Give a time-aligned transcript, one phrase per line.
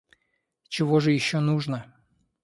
[0.67, 1.93] Чего же еще нужно?